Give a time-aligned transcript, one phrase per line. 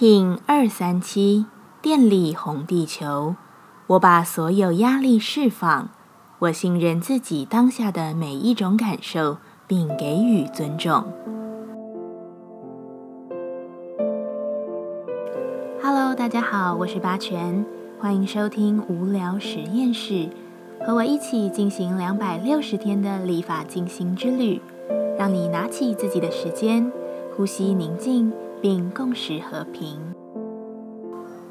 [0.00, 1.44] 听二三七
[1.82, 3.36] 电力红地球，
[3.86, 5.90] 我把所有压力释放，
[6.38, 9.36] 我信任自己当下的每一种感受，
[9.66, 11.04] 并给予尊重。
[15.82, 17.66] Hello，大家好，我是八全，
[17.98, 20.30] 欢迎收听无聊实验室，
[20.80, 24.62] 和我一起进行两百六十天的立法进行之旅，
[25.18, 26.90] 让你拿起自己的时间，
[27.36, 28.32] 呼吸宁静。
[28.60, 29.98] 并共识和平。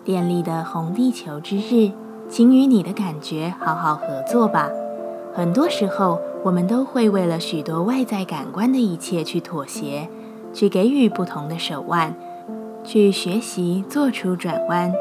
[0.03, 1.91] 电力的红地球之日，
[2.27, 4.69] 请与你的感觉好好合作吧。
[5.33, 10.09] 很多时候，我们都会为了许多外在感官的一切去妥协，
[10.53, 12.15] 去给予不同的手腕，
[12.83, 14.91] 去学习做出转弯。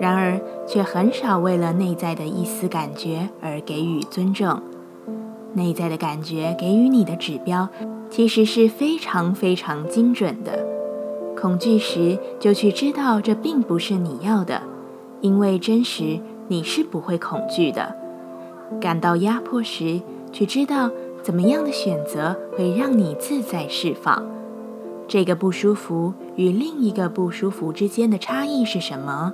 [0.00, 4.60] 然而，却很少为了内在的一丝感觉而给予尊重。
[5.52, 7.68] 内在的感觉给予你的指标，
[8.08, 10.79] 其实是非常非常精准的。
[11.40, 14.60] 恐惧时，就去知道这并不是你要的，
[15.22, 17.96] 因为真实你是不会恐惧的。
[18.78, 20.90] 感到压迫时，去知道
[21.22, 24.22] 怎么样的选择会让你自在释放。
[25.08, 29.32] 这个不舒服与另一个不舒服之间的差异是什么？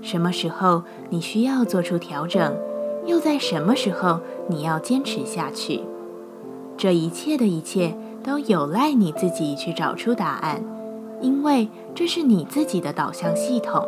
[0.00, 2.56] 什么时候你需要做出调整？
[3.04, 5.82] 又在什么时候你要坚持下去？
[6.78, 7.94] 这一切的一切
[8.24, 10.64] 都有赖你自己去找出答案。
[11.20, 13.86] 因为这是你自己的导向系统，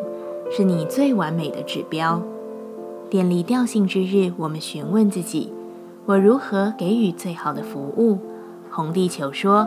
[0.51, 2.23] 是你最完美的指标。
[3.11, 5.53] 电力调性之日，我们询问自己：
[6.07, 8.19] 我如何给予最好的服务？
[8.71, 9.67] 红地球说：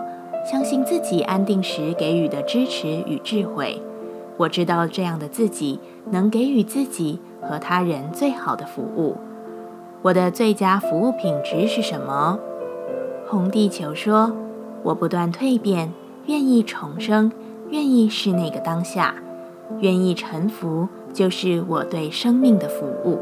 [0.50, 3.82] 相信自己安定时给予的支持与智慧。
[4.38, 9.17] 我知道这样的自己能给予自己和他人最好的服务。
[10.02, 12.39] 我的最佳服务品质是什么？
[13.28, 14.32] 红地球说：
[14.84, 15.94] 我不断蜕变，
[16.26, 17.32] 愿意重生。
[17.72, 19.16] 愿意是那个当下，
[19.80, 23.17] 愿意臣服，就是我对生命的服务。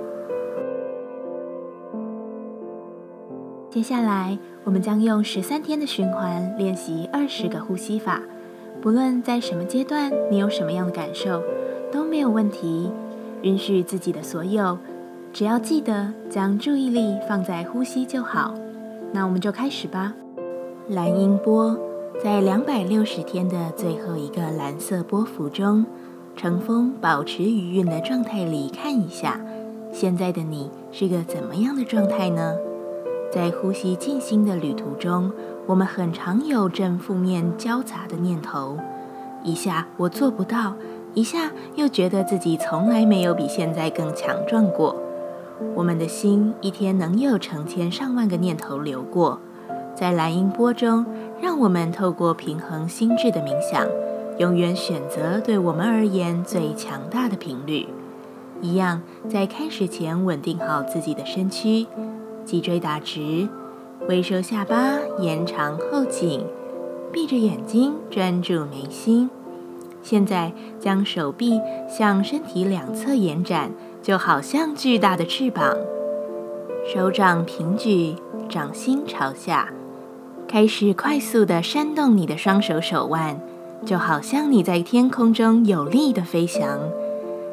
[3.69, 8.21] 接下来，我们将用十三天的循环练习二十个呼吸法。
[8.81, 11.43] 不论在什么阶段，你有什么样的感受，
[11.91, 12.91] 都没有问题。
[13.43, 14.79] 允许自己的所有，
[15.31, 18.55] 只要记得将注意力放在呼吸就好。
[19.11, 20.15] 那我们就开始吧。
[20.87, 21.88] 蓝音波。
[22.21, 25.85] 在两百六十天的最后一个蓝色波幅中，
[26.35, 29.39] 乘风保持余韵的状态里看一下，
[29.93, 32.55] 现在的你是个怎么样的状态呢？
[33.31, 35.31] 在呼吸静心的旅途中，
[35.65, 38.77] 我们很常有正负面交杂的念头，
[39.41, 40.73] 一下我做不到，
[41.13, 44.93] 一下又觉得自己从来没有比现在更强壮过。
[45.73, 49.39] 我们的心一天能有成千上万个念头流过，
[49.95, 51.05] 在蓝音波中。
[51.41, 53.87] 让我们透过平衡心智的冥想，
[54.37, 57.87] 永远选择对我们而言最强大的频率。
[58.61, 61.87] 一样，在开始前稳定好自己的身躯，
[62.43, 63.47] 脊椎打直，
[64.07, 66.45] 微收下巴，延长后颈，
[67.11, 69.29] 闭着眼睛专注眉心。
[70.01, 75.75] 现在将手臂向身体两侧延展，就好像巨大的翅膀。
[76.93, 78.15] 手掌平举，
[78.49, 79.69] 掌心朝下。
[80.49, 83.39] 开始快速的扇动你的双手手腕，
[83.85, 86.79] 就好像你在天空中有力的飞翔。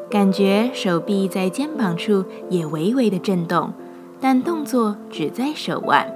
[0.08, 3.70] 感觉手臂在肩膀处也微微的震动，
[4.18, 6.10] 但动作只在手腕。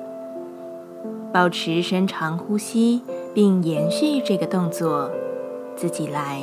[1.35, 3.03] 保持深长呼吸，
[3.35, 5.11] 并延续这个动作，
[5.77, 6.43] 自己来。